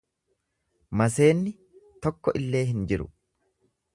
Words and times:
Maseenni 1.01 1.53
tokko 2.07 2.35
illee 2.41 2.65
hin 2.73 2.91
jiru. 2.93 3.09